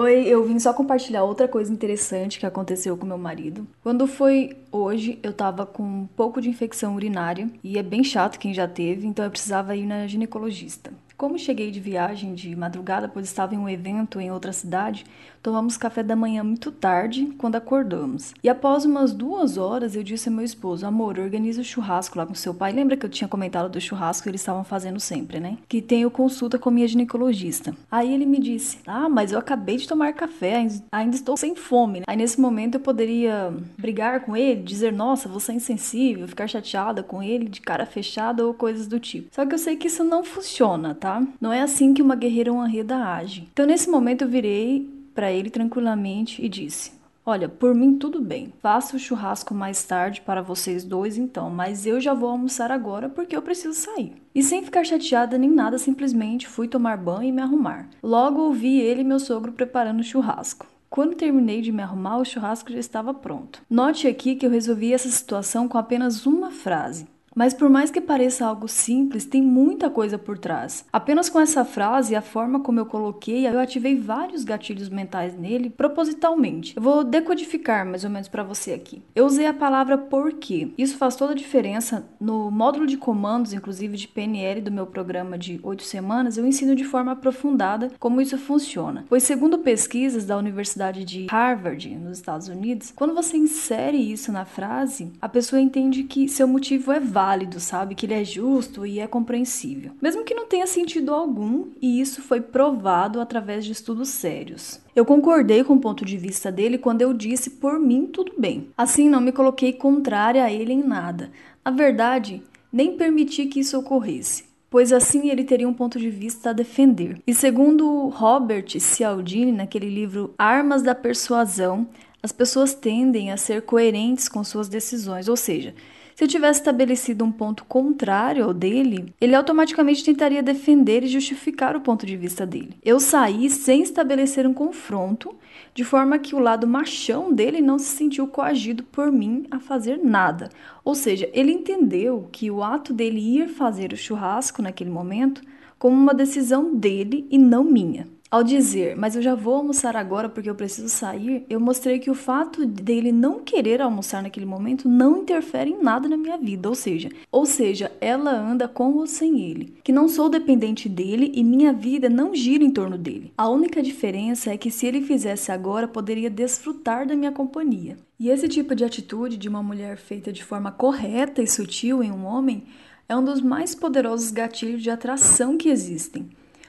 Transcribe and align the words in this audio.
Oi, 0.00 0.28
eu 0.28 0.44
vim 0.44 0.60
só 0.60 0.72
compartilhar 0.72 1.24
outra 1.24 1.48
coisa 1.48 1.72
interessante 1.72 2.38
que 2.38 2.46
aconteceu 2.46 2.96
com 2.96 3.04
meu 3.04 3.18
marido. 3.18 3.66
Quando 3.82 4.06
foi 4.06 4.56
hoje, 4.70 5.18
eu 5.24 5.32
tava 5.32 5.66
com 5.66 5.82
um 5.82 6.06
pouco 6.06 6.40
de 6.40 6.48
infecção 6.48 6.94
urinária 6.94 7.50
e 7.64 7.76
é 7.76 7.82
bem 7.82 8.04
chato 8.04 8.38
quem 8.38 8.54
já 8.54 8.68
teve, 8.68 9.08
então 9.08 9.24
eu 9.24 9.30
precisava 9.30 9.74
ir 9.74 9.86
na 9.86 10.06
ginecologista. 10.06 10.92
Como 11.18 11.36
cheguei 11.36 11.72
de 11.72 11.80
viagem 11.80 12.32
de 12.32 12.54
madrugada, 12.54 13.08
pois 13.08 13.26
estava 13.26 13.52
em 13.52 13.58
um 13.58 13.68
evento 13.68 14.20
em 14.20 14.30
outra 14.30 14.52
cidade, 14.52 15.04
tomamos 15.42 15.76
café 15.76 16.00
da 16.00 16.14
manhã 16.14 16.44
muito 16.44 16.70
tarde 16.70 17.34
quando 17.36 17.56
acordamos. 17.56 18.32
E 18.40 18.48
após 18.48 18.84
umas 18.84 19.12
duas 19.12 19.58
horas, 19.58 19.96
eu 19.96 20.04
disse 20.04 20.28
ao 20.28 20.34
meu 20.36 20.44
esposo: 20.44 20.86
Amor, 20.86 21.18
organiza 21.18 21.60
o 21.60 21.64
churrasco 21.64 22.16
lá 22.16 22.24
com 22.24 22.34
seu 22.34 22.54
pai. 22.54 22.72
Lembra 22.72 22.96
que 22.96 23.04
eu 23.04 23.10
tinha 23.10 23.26
comentado 23.26 23.68
do 23.68 23.80
churrasco 23.80 24.22
que 24.22 24.28
eles 24.28 24.40
estavam 24.40 24.62
fazendo 24.62 25.00
sempre, 25.00 25.40
né? 25.40 25.58
Que 25.68 25.82
tenho 25.82 26.08
consulta 26.08 26.56
com 26.56 26.70
minha 26.70 26.86
ginecologista. 26.86 27.74
Aí 27.90 28.14
ele 28.14 28.24
me 28.24 28.38
disse: 28.38 28.78
Ah, 28.86 29.08
mas 29.08 29.32
eu 29.32 29.40
acabei 29.40 29.76
de 29.76 29.88
tomar 29.88 30.12
café, 30.12 30.68
ainda 30.92 31.16
estou 31.16 31.36
sem 31.36 31.56
fome. 31.56 31.98
Né? 31.98 32.04
Aí 32.06 32.16
nesse 32.16 32.40
momento 32.40 32.76
eu 32.76 32.80
poderia 32.80 33.52
brigar 33.76 34.20
com 34.20 34.36
ele, 34.36 34.62
dizer: 34.62 34.92
Nossa, 34.92 35.28
você 35.28 35.50
é 35.50 35.56
insensível, 35.56 36.28
ficar 36.28 36.46
chateada 36.46 37.02
com 37.02 37.20
ele 37.20 37.48
de 37.48 37.60
cara 37.60 37.84
fechada 37.84 38.46
ou 38.46 38.54
coisas 38.54 38.86
do 38.86 39.00
tipo. 39.00 39.34
Só 39.34 39.44
que 39.44 39.52
eu 39.52 39.58
sei 39.58 39.74
que 39.74 39.88
isso 39.88 40.04
não 40.04 40.22
funciona, 40.22 40.94
tá? 40.94 41.07
Tá? 41.08 41.26
Não 41.40 41.52
é 41.52 41.62
assim 41.62 41.94
que 41.94 42.02
uma 42.02 42.14
guerreira 42.14 42.52
honreda 42.52 42.96
age. 42.96 43.48
Então, 43.50 43.64
nesse 43.64 43.88
momento, 43.88 44.22
eu 44.22 44.28
virei 44.28 44.86
para 45.14 45.32
ele 45.32 45.48
tranquilamente 45.48 46.44
e 46.44 46.48
disse: 46.48 46.92
Olha, 47.24 47.48
por 47.48 47.74
mim 47.74 47.96
tudo 47.96 48.20
bem. 48.20 48.52
Faça 48.60 48.94
o 48.94 48.98
churrasco 48.98 49.54
mais 49.54 49.82
tarde 49.82 50.20
para 50.20 50.42
vocês 50.42 50.84
dois 50.84 51.16
então, 51.16 51.48
mas 51.50 51.86
eu 51.86 51.98
já 52.00 52.12
vou 52.12 52.28
almoçar 52.28 52.70
agora 52.70 53.08
porque 53.08 53.34
eu 53.34 53.42
preciso 53.42 53.74
sair. 53.74 54.12
E 54.34 54.42
sem 54.42 54.62
ficar 54.62 54.84
chateada 54.84 55.38
nem 55.38 55.50
nada, 55.50 55.78
simplesmente 55.78 56.46
fui 56.46 56.68
tomar 56.68 56.98
banho 56.98 57.28
e 57.28 57.32
me 57.32 57.40
arrumar. 57.40 57.88
Logo 58.02 58.42
ouvi 58.42 58.78
ele 58.80 59.00
e 59.00 59.04
meu 59.04 59.18
sogro 59.18 59.52
preparando 59.52 60.00
o 60.00 60.04
churrasco. 60.04 60.66
Quando 60.90 61.16
terminei 61.16 61.60
de 61.60 61.70
me 61.70 61.82
arrumar, 61.82 62.18
o 62.18 62.24
churrasco 62.24 62.72
já 62.72 62.78
estava 62.78 63.12
pronto. 63.12 63.60
Note 63.68 64.06
aqui 64.06 64.34
que 64.34 64.46
eu 64.46 64.50
resolvi 64.50 64.94
essa 64.94 65.08
situação 65.10 65.68
com 65.68 65.76
apenas 65.76 66.24
uma 66.24 66.50
frase. 66.50 67.06
Mas 67.38 67.54
por 67.54 67.70
mais 67.70 67.88
que 67.88 68.00
pareça 68.00 68.44
algo 68.44 68.66
simples, 68.66 69.24
tem 69.24 69.40
muita 69.40 69.88
coisa 69.88 70.18
por 70.18 70.36
trás. 70.36 70.84
Apenas 70.92 71.28
com 71.28 71.38
essa 71.38 71.64
frase 71.64 72.12
e 72.12 72.16
a 72.16 72.20
forma 72.20 72.58
como 72.58 72.80
eu 72.80 72.86
coloquei, 72.86 73.46
eu 73.46 73.60
ativei 73.60 73.94
vários 73.94 74.42
gatilhos 74.42 74.88
mentais 74.88 75.38
nele 75.38 75.70
propositalmente. 75.70 76.74
Eu 76.74 76.82
vou 76.82 77.04
decodificar 77.04 77.86
mais 77.86 78.02
ou 78.02 78.10
menos 78.10 78.26
para 78.26 78.42
você 78.42 78.72
aqui. 78.72 79.00
Eu 79.14 79.24
usei 79.24 79.46
a 79.46 79.54
palavra 79.54 79.96
porquê. 79.96 80.72
Isso 80.76 80.96
faz 80.96 81.14
toda 81.14 81.30
a 81.30 81.36
diferença 81.36 82.10
no 82.20 82.50
módulo 82.50 82.88
de 82.88 82.96
comandos, 82.96 83.52
inclusive 83.52 83.96
de 83.96 84.08
PNL 84.08 84.60
do 84.60 84.72
meu 84.72 84.88
programa 84.88 85.38
de 85.38 85.60
8 85.62 85.84
semanas, 85.84 86.36
eu 86.36 86.44
ensino 86.44 86.74
de 86.74 86.82
forma 86.82 87.12
aprofundada 87.12 87.92
como 88.00 88.20
isso 88.20 88.36
funciona. 88.36 89.04
Pois 89.08 89.22
segundo 89.22 89.58
pesquisas 89.58 90.24
da 90.24 90.36
Universidade 90.36 91.04
de 91.04 91.28
Harvard, 91.30 91.88
nos 91.94 92.18
Estados 92.18 92.48
Unidos, 92.48 92.92
quando 92.96 93.14
você 93.14 93.36
insere 93.36 93.96
isso 93.96 94.32
na 94.32 94.44
frase, 94.44 95.12
a 95.20 95.28
pessoa 95.28 95.62
entende 95.62 96.02
que 96.02 96.28
seu 96.28 96.48
motivo 96.48 96.90
é 96.90 96.98
válido 96.98 97.27
válido, 97.28 97.60
sabe? 97.60 97.94
Que 97.94 98.06
ele 98.06 98.14
é 98.14 98.24
justo 98.24 98.86
e 98.86 99.00
é 99.00 99.06
compreensível. 99.06 99.92
Mesmo 100.00 100.24
que 100.24 100.34
não 100.34 100.46
tenha 100.46 100.66
sentido 100.66 101.12
algum, 101.12 101.66
e 101.80 102.00
isso 102.00 102.22
foi 102.22 102.40
provado 102.40 103.20
através 103.20 103.64
de 103.64 103.72
estudos 103.72 104.08
sérios. 104.08 104.80
Eu 104.96 105.04
concordei 105.04 105.62
com 105.62 105.74
o 105.74 105.80
ponto 105.80 106.04
de 106.04 106.16
vista 106.16 106.50
dele 106.50 106.78
quando 106.78 107.02
eu 107.02 107.12
disse 107.12 107.50
por 107.50 107.78
mim 107.78 108.06
tudo 108.06 108.32
bem. 108.38 108.68
Assim, 108.76 109.08
não 109.10 109.20
me 109.20 109.30
coloquei 109.30 109.74
contrária 109.74 110.42
a 110.42 110.50
ele 110.50 110.72
em 110.72 110.82
nada. 110.82 111.30
Na 111.62 111.70
verdade, 111.70 112.42
nem 112.72 112.96
permiti 112.96 113.46
que 113.46 113.60
isso 113.60 113.78
ocorresse 113.78 114.48
pois 114.70 114.92
assim 114.92 115.30
ele 115.30 115.44
teria 115.44 115.66
um 115.66 115.72
ponto 115.72 115.98
de 115.98 116.10
vista 116.10 116.50
a 116.50 116.52
defender. 116.52 117.18
E 117.26 117.32
segundo 117.32 118.08
Robert 118.08 118.78
Cialdini, 118.78 119.50
naquele 119.50 119.88
livro 119.88 120.34
Armas 120.36 120.82
da 120.82 120.94
Persuasão, 120.94 121.88
as 122.22 122.32
pessoas 122.32 122.74
tendem 122.74 123.32
a 123.32 123.38
ser 123.38 123.62
coerentes 123.62 124.28
com 124.28 124.44
suas 124.44 124.68
decisões, 124.68 125.26
ou 125.26 125.36
seja, 125.38 125.74
se 126.18 126.24
eu 126.24 126.28
tivesse 126.28 126.58
estabelecido 126.58 127.24
um 127.24 127.30
ponto 127.30 127.64
contrário 127.64 128.44
ao 128.44 128.52
dele, 128.52 129.14
ele 129.20 129.36
automaticamente 129.36 130.02
tentaria 130.02 130.42
defender 130.42 131.04
e 131.04 131.06
justificar 131.06 131.76
o 131.76 131.80
ponto 131.80 132.04
de 132.04 132.16
vista 132.16 132.44
dele. 132.44 132.76
Eu 132.84 132.98
saí 132.98 133.48
sem 133.48 133.84
estabelecer 133.84 134.44
um 134.44 134.52
confronto, 134.52 135.32
de 135.72 135.84
forma 135.84 136.18
que 136.18 136.34
o 136.34 136.40
lado 136.40 136.66
machão 136.66 137.32
dele 137.32 137.60
não 137.60 137.78
se 137.78 137.96
sentiu 137.96 138.26
coagido 138.26 138.82
por 138.82 139.12
mim 139.12 139.46
a 139.48 139.60
fazer 139.60 139.98
nada. 140.02 140.48
Ou 140.84 140.92
seja, 140.92 141.30
ele 141.32 141.52
entendeu 141.52 142.28
que 142.32 142.50
o 142.50 142.64
ato 142.64 142.92
dele 142.92 143.20
ir 143.20 143.46
fazer 143.50 143.92
o 143.92 143.96
churrasco 143.96 144.60
naquele 144.60 144.90
momento 144.90 145.40
como 145.78 145.94
uma 145.94 146.12
decisão 146.12 146.74
dele 146.74 147.28
e 147.30 147.38
não 147.38 147.62
minha. 147.62 148.08
Ao 148.30 148.44
dizer, 148.44 148.94
mas 148.94 149.16
eu 149.16 149.22
já 149.22 149.34
vou 149.34 149.54
almoçar 149.54 149.96
agora 149.96 150.28
porque 150.28 150.50
eu 150.50 150.54
preciso 150.54 150.90
sair, 150.90 151.46
eu 151.48 151.58
mostrei 151.58 151.98
que 151.98 152.10
o 152.10 152.14
fato 152.14 152.66
dele 152.66 153.10
não 153.10 153.40
querer 153.40 153.80
almoçar 153.80 154.22
naquele 154.22 154.44
momento 154.44 154.86
não 154.86 155.22
interfere 155.22 155.70
em 155.70 155.82
nada 155.82 156.10
na 156.10 156.16
minha 156.18 156.36
vida, 156.36 156.68
ou 156.68 156.74
seja, 156.74 157.08
ou 157.32 157.46
seja, 157.46 157.90
ela 158.02 158.30
anda 158.30 158.68
com 158.68 158.92
ou 158.96 159.06
sem 159.06 159.40
ele, 159.40 159.78
que 159.82 159.92
não 159.92 160.10
sou 160.10 160.28
dependente 160.28 160.90
dele 160.90 161.32
e 161.34 161.42
minha 161.42 161.72
vida 161.72 162.10
não 162.10 162.34
gira 162.34 162.62
em 162.62 162.70
torno 162.70 162.98
dele. 162.98 163.32
A 163.34 163.48
única 163.48 163.82
diferença 163.82 164.50
é 164.50 164.58
que 164.58 164.70
se 164.70 164.86
ele 164.86 165.00
fizesse 165.00 165.50
agora, 165.50 165.88
poderia 165.88 166.28
desfrutar 166.28 167.06
da 167.06 167.16
minha 167.16 167.32
companhia. 167.32 167.96
E 168.20 168.28
esse 168.28 168.46
tipo 168.46 168.74
de 168.74 168.84
atitude 168.84 169.38
de 169.38 169.48
uma 169.48 169.62
mulher 169.62 169.96
feita 169.96 170.30
de 170.30 170.44
forma 170.44 170.70
correta 170.70 171.40
e 171.40 171.46
sutil 171.46 172.02
em 172.02 172.12
um 172.12 172.26
homem 172.26 172.64
é 173.08 173.16
um 173.16 173.24
dos 173.24 173.40
mais 173.40 173.74
poderosos 173.74 174.30
gatilhos 174.30 174.82
de 174.82 174.90
atração 174.90 175.56
que 175.56 175.70
existem. 175.70 176.28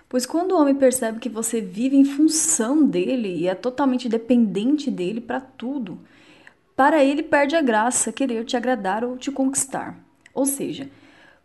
Pois 0.09 0.25
quando 0.25 0.53
o 0.53 0.59
homem 0.59 0.73
percebe 0.73 1.19
que 1.19 1.29
você 1.29 1.61
vive 1.61 1.95
em 1.95 2.03
função 2.03 2.83
dele 2.83 3.29
e 3.29 3.47
é 3.47 3.53
totalmente 3.53 4.09
dependente 4.09 4.89
dele 4.89 5.21
para 5.21 5.39
tudo, 5.39 5.99
para 6.75 7.05
ele 7.05 7.21
perde 7.21 7.55
a 7.55 7.61
graça 7.61 8.11
querer 8.11 8.43
te 8.43 8.57
agradar 8.57 9.03
ou 9.03 9.17
te 9.17 9.31
conquistar. 9.31 9.95
Ou 10.33 10.47
seja, 10.47 10.89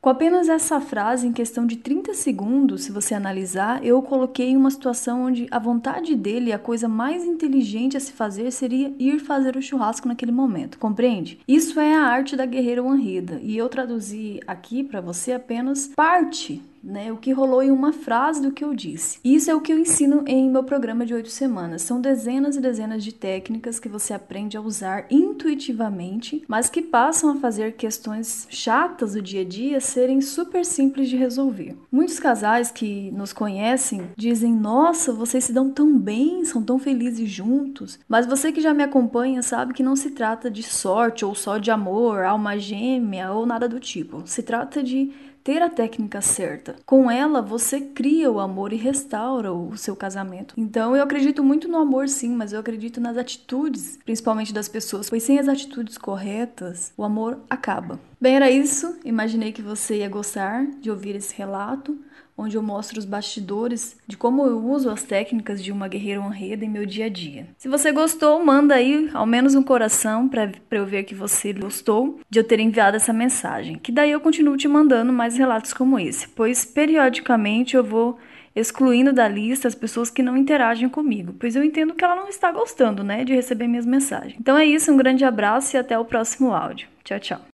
com 0.00 0.08
apenas 0.08 0.48
essa 0.48 0.80
frase, 0.80 1.26
em 1.26 1.32
questão 1.32 1.66
de 1.66 1.76
30 1.76 2.14
segundos, 2.14 2.84
se 2.84 2.92
você 2.92 3.14
analisar, 3.14 3.84
eu 3.84 4.00
coloquei 4.00 4.48
em 4.48 4.56
uma 4.56 4.70
situação 4.70 5.24
onde 5.24 5.46
a 5.50 5.58
vontade 5.58 6.14
dele, 6.14 6.50
a 6.50 6.58
coisa 6.58 6.88
mais 6.88 7.22
inteligente 7.22 7.98
a 7.98 8.00
se 8.00 8.12
fazer 8.12 8.50
seria 8.50 8.94
ir 8.98 9.18
fazer 9.18 9.56
o 9.56 9.62
churrasco 9.62 10.08
naquele 10.08 10.32
momento, 10.32 10.78
compreende? 10.78 11.38
Isso 11.46 11.78
é 11.78 11.94
a 11.94 12.04
arte 12.04 12.34
da 12.34 12.46
guerreira 12.46 12.82
honrida, 12.82 13.38
e 13.42 13.58
eu 13.58 13.68
traduzi 13.68 14.40
aqui 14.46 14.82
para 14.82 15.02
você 15.02 15.32
apenas 15.32 15.88
parte 15.94 16.62
né, 16.84 17.10
o 17.10 17.16
que 17.16 17.32
rolou 17.32 17.62
em 17.62 17.70
uma 17.70 17.92
frase 17.92 18.42
do 18.42 18.52
que 18.52 18.62
eu 18.62 18.74
disse. 18.74 19.18
Isso 19.24 19.50
é 19.50 19.54
o 19.54 19.60
que 19.60 19.72
eu 19.72 19.78
ensino 19.78 20.22
em 20.26 20.50
meu 20.50 20.62
programa 20.62 21.06
de 21.06 21.14
oito 21.14 21.30
semanas. 21.30 21.82
São 21.82 22.00
dezenas 22.00 22.56
e 22.56 22.60
dezenas 22.60 23.02
de 23.02 23.12
técnicas 23.12 23.80
que 23.80 23.88
você 23.88 24.12
aprende 24.12 24.56
a 24.56 24.60
usar 24.60 25.06
intuitivamente, 25.10 26.44
mas 26.46 26.68
que 26.68 26.82
passam 26.82 27.30
a 27.30 27.36
fazer 27.36 27.72
questões 27.76 28.46
chatas 28.50 29.14
do 29.14 29.22
dia 29.22 29.40
a 29.40 29.44
dia 29.44 29.80
serem 29.80 30.20
super 30.20 30.64
simples 30.64 31.08
de 31.08 31.16
resolver. 31.16 31.76
Muitos 31.90 32.20
casais 32.20 32.70
que 32.70 33.10
nos 33.12 33.32
conhecem 33.32 34.10
dizem: 34.16 34.52
Nossa, 34.52 35.12
vocês 35.12 35.44
se 35.44 35.52
dão 35.52 35.70
tão 35.70 35.96
bem, 35.98 36.44
são 36.44 36.62
tão 36.62 36.78
felizes 36.78 37.30
juntos. 37.30 37.98
Mas 38.08 38.26
você 38.26 38.52
que 38.52 38.60
já 38.60 38.74
me 38.74 38.82
acompanha 38.82 39.42
sabe 39.42 39.72
que 39.72 39.82
não 39.82 39.96
se 39.96 40.10
trata 40.10 40.50
de 40.50 40.62
sorte 40.62 41.24
ou 41.24 41.34
só 41.34 41.58
de 41.58 41.70
amor, 41.70 42.22
alma 42.24 42.58
gêmea 42.58 43.32
ou 43.32 43.46
nada 43.46 43.68
do 43.68 43.80
tipo. 43.80 44.22
Se 44.26 44.42
trata 44.42 44.82
de 44.82 45.10
ter 45.44 45.60
a 45.60 45.68
técnica 45.68 46.22
certa. 46.22 46.74
Com 46.86 47.10
ela, 47.10 47.42
você 47.42 47.78
cria 47.78 48.30
o 48.30 48.40
amor 48.40 48.72
e 48.72 48.76
restaura 48.76 49.52
o 49.52 49.76
seu 49.76 49.94
casamento. 49.94 50.54
Então, 50.56 50.96
eu 50.96 51.02
acredito 51.02 51.44
muito 51.44 51.68
no 51.68 51.76
amor, 51.76 52.08
sim, 52.08 52.30
mas 52.30 52.54
eu 52.54 52.58
acredito 52.58 52.98
nas 52.98 53.18
atitudes, 53.18 53.98
principalmente 54.02 54.54
das 54.54 54.68
pessoas, 54.68 55.10
pois 55.10 55.22
sem 55.22 55.38
as 55.38 55.46
atitudes 55.46 55.98
corretas, 55.98 56.92
o 56.96 57.04
amor 57.04 57.38
acaba. 57.50 58.00
Bem, 58.24 58.36
era 58.36 58.50
isso. 58.50 58.98
Imaginei 59.04 59.52
que 59.52 59.60
você 59.60 59.98
ia 59.98 60.08
gostar 60.08 60.64
de 60.80 60.90
ouvir 60.90 61.14
esse 61.14 61.36
relato 61.36 61.94
onde 62.34 62.56
eu 62.56 62.62
mostro 62.62 62.98
os 62.98 63.04
bastidores 63.04 63.98
de 64.06 64.16
como 64.16 64.46
eu 64.46 64.64
uso 64.64 64.88
as 64.88 65.02
técnicas 65.02 65.62
de 65.62 65.70
uma 65.70 65.88
guerreira 65.88 66.22
honreda 66.22 66.64
em 66.64 66.70
meu 66.70 66.86
dia 66.86 67.04
a 67.04 67.08
dia. 67.10 67.48
Se 67.58 67.68
você 67.68 67.92
gostou, 67.92 68.42
manda 68.42 68.76
aí 68.76 69.10
ao 69.12 69.26
menos 69.26 69.54
um 69.54 69.62
coração 69.62 70.26
para 70.26 70.50
eu 70.70 70.86
ver 70.86 71.04
que 71.04 71.14
você 71.14 71.52
gostou 71.52 72.18
de 72.30 72.38
eu 72.38 72.44
ter 72.44 72.58
enviado 72.60 72.96
essa 72.96 73.12
mensagem, 73.12 73.78
que 73.78 73.92
daí 73.92 74.12
eu 74.12 74.20
continuo 74.22 74.56
te 74.56 74.66
mandando 74.66 75.12
mais 75.12 75.36
relatos 75.36 75.74
como 75.74 75.98
esse, 75.98 76.26
pois 76.28 76.64
periodicamente 76.64 77.76
eu 77.76 77.84
vou 77.84 78.16
excluindo 78.56 79.12
da 79.12 79.28
lista 79.28 79.68
as 79.68 79.74
pessoas 79.74 80.08
que 80.08 80.22
não 80.22 80.34
interagem 80.34 80.88
comigo, 80.88 81.34
pois 81.38 81.54
eu 81.54 81.62
entendo 81.62 81.92
que 81.92 82.02
ela 82.02 82.16
não 82.16 82.30
está 82.30 82.50
gostando, 82.50 83.04
né, 83.04 83.22
de 83.22 83.34
receber 83.34 83.68
minhas 83.68 83.84
mensagens. 83.84 84.36
Então 84.40 84.56
é 84.56 84.64
isso, 84.64 84.90
um 84.90 84.96
grande 84.96 85.26
abraço 85.26 85.76
e 85.76 85.78
até 85.78 85.98
o 85.98 86.06
próximo 86.06 86.54
áudio. 86.54 86.88
Tchau, 87.04 87.20
tchau. 87.20 87.40